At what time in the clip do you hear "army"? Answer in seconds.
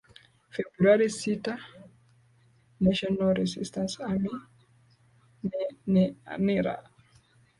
4.11-4.33